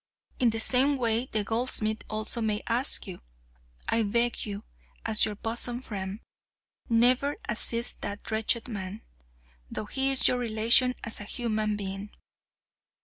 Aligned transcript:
In 0.39 0.49
the 0.49 0.59
same 0.59 0.97
way 0.97 1.27
the 1.27 1.43
goldsmith 1.43 2.01
also 2.09 2.41
may 2.41 2.63
ask 2.65 3.05
you. 3.05 3.21
I 3.87 4.01
beg 4.01 4.47
you, 4.47 4.63
as 5.05 5.25
your 5.25 5.35
bosom 5.35 5.79
friend, 5.83 6.21
never 6.89 7.35
assist 7.47 8.01
that 8.01 8.31
wretched 8.31 8.67
man, 8.67 9.03
though 9.69 9.85
he 9.85 10.09
is 10.11 10.27
your 10.27 10.39
relation 10.39 10.95
as 11.03 11.19
a 11.19 11.23
human 11.25 11.77
being. 11.77 12.09